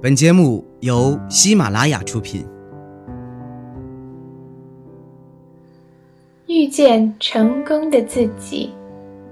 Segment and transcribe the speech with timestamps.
[0.00, 2.44] 本节目由喜马拉雅出品。
[6.48, 8.70] 遇见成功的自己，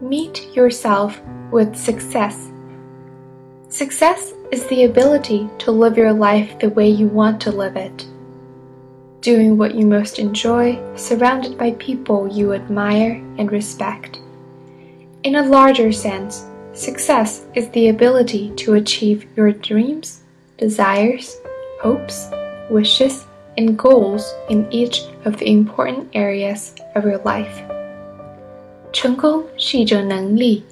[0.02, 1.14] Meet yourself
[1.50, 2.34] with success.
[3.68, 8.04] Success is the ability to live your life the way you want to live it.
[9.22, 14.18] Doing what you most enjoy, surrounded by people you admire and respect.
[15.22, 20.20] In a larger sense, success is the ability to achieve your dreams
[20.57, 21.33] desires,
[21.81, 22.29] hopes,
[22.69, 23.21] wishes,
[23.57, 27.63] and goals in each of the important areas of your life.
[28.91, 30.63] 成功是一种能力，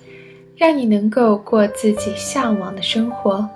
[0.56, 3.48] 让你能够过自己向往的生活，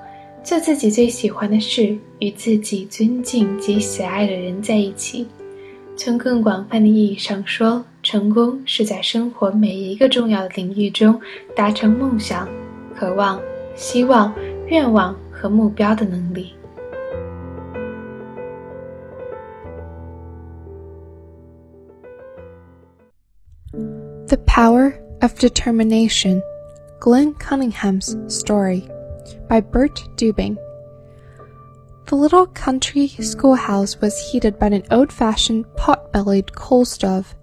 [0.44, 5.28] 做自己最喜欢的事，与自己尊敬及喜爱的人在一起。
[5.96, 11.20] 从更广泛的意义上说，成功是在生活每一个重要的领域中
[11.56, 12.48] 达成梦想、
[12.96, 13.42] 渴望、
[13.76, 14.34] 希望、
[14.68, 15.16] 愿望。
[15.40, 16.56] 和目标的能力。
[24.28, 26.42] The Power of Determination
[27.00, 28.90] Glenn Cunningham's Story
[29.48, 30.58] by Burt Dubin.
[32.08, 37.36] The little country schoolhouse was heated by an old fashioned pot bellied coal stove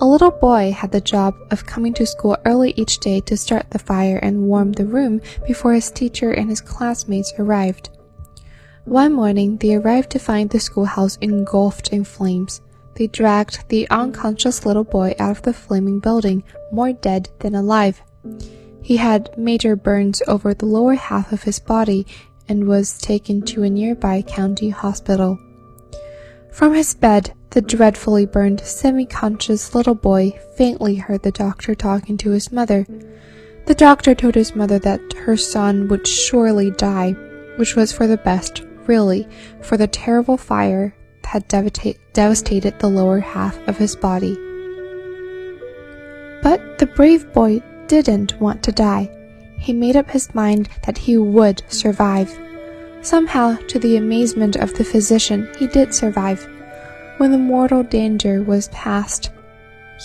[0.00, 3.70] a little boy had the job of coming to school early each day to start
[3.70, 7.90] the fire and warm the room before his teacher and his classmates arrived.
[8.84, 12.60] One morning they arrived to find the schoolhouse engulfed in flames.
[12.96, 18.02] They dragged the unconscious little boy out of the flaming building, more dead than alive.
[18.82, 22.06] He had major burns over the lower half of his body
[22.48, 25.38] and was taken to a nearby county hospital.
[26.54, 32.16] From his bed, the dreadfully burned, semi conscious little boy faintly heard the doctor talking
[32.18, 32.86] to his mother.
[33.66, 37.16] The doctor told his mother that her son would surely die,
[37.56, 39.26] which was for the best, really,
[39.62, 40.94] for the terrible fire
[41.24, 44.34] had devastated the lower half of his body.
[46.40, 49.10] But the brave boy didn't want to die.
[49.58, 52.38] He made up his mind that he would survive.
[53.04, 56.48] Somehow, to the amazement of the physician, he did survive.
[57.18, 59.30] When the mortal danger was past,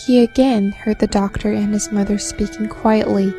[0.05, 3.29] he again heard the doctor and his mother speaking quietly.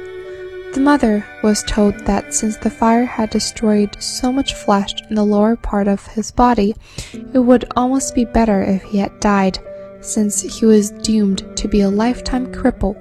[0.72, 5.24] The mother was told that since the fire had destroyed so much flesh in the
[5.24, 6.74] lower part of his body,
[7.12, 9.58] it would almost be better if he had died,
[10.00, 12.96] since he was doomed to be a lifetime cripple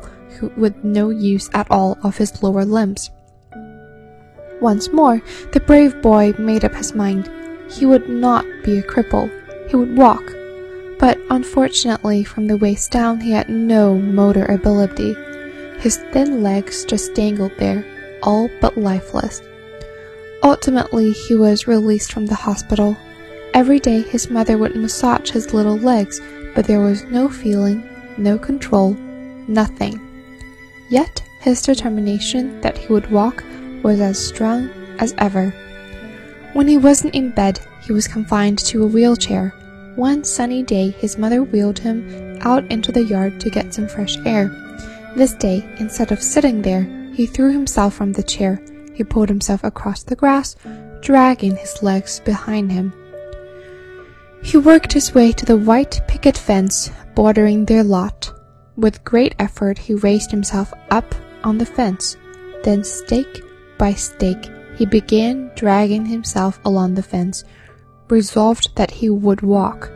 [0.58, 3.12] with no use at all of his lower limbs.
[4.62, 5.22] Once more,
[5.52, 7.30] the brave boy made up his mind.
[7.70, 9.30] He would not be a cripple.
[9.70, 10.24] He would walk,
[11.00, 15.16] but unfortunately, from the waist down, he had no motor ability.
[15.80, 17.86] His thin legs just dangled there,
[18.22, 19.42] all but lifeless.
[20.44, 22.98] Ultimately, he was released from the hospital.
[23.53, 26.19] Every day, his mother would massage his little legs,
[26.53, 27.88] but there was no feeling,
[28.18, 28.94] no control,
[29.48, 30.02] nothing.
[30.90, 33.44] Yet, his determination that he would walk
[33.84, 34.70] was as strong
[35.00, 35.54] as ever.
[36.54, 39.54] When he wasn't in bed, he was confined to a wheelchair.
[39.96, 44.18] One sunny day, his mother wheeled him out into the yard to get some fresh
[44.26, 44.50] air.
[45.16, 48.62] This day, instead of sitting there, he threw himself from the chair.
[48.94, 50.56] He pulled himself across the grass,
[51.02, 52.94] dragging his legs behind him.
[54.42, 58.32] He worked his way to the white picket fence bordering their lot.
[58.78, 61.14] With great effort, he raised himself up
[61.44, 62.16] on the fence.
[62.64, 63.44] Then, stake
[63.80, 67.44] by stake, he began dragging himself along the fence,
[68.10, 69.92] resolved that he would walk.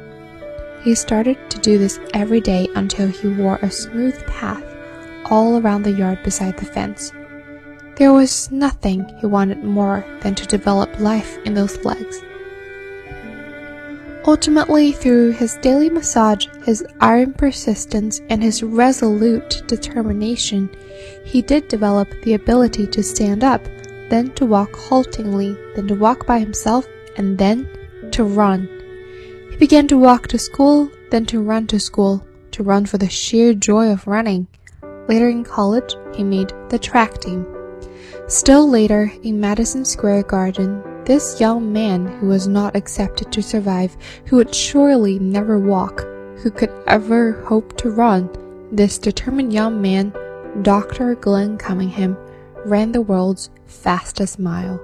[0.84, 4.64] He started to do this every day until he wore a smooth path
[5.26, 7.12] all around the yard beside the fence.
[7.96, 12.20] There was nothing he wanted more than to develop life in those legs.
[14.26, 20.70] Ultimately, through his daily massage, his iron persistence, and his resolute determination,
[21.26, 23.62] he did develop the ability to stand up,
[24.10, 26.88] then to walk haltingly, then to walk by himself,
[27.18, 27.68] and then
[28.12, 28.70] to run.
[29.52, 33.10] He began to walk to school, then to run to school, to run for the
[33.10, 34.48] sheer joy of running.
[35.10, 37.46] Later in college, he made the track team.
[38.28, 43.96] Still later, in Madison Square Garden, this young man who was not accepted to survive,
[44.26, 46.02] who would surely never walk,
[46.38, 48.30] who could ever hope to run,
[48.72, 50.14] this determined young man,
[50.62, 51.16] Dr.
[51.16, 52.18] Glenn Cunningham,
[52.66, 54.80] ran the world's fastest mile.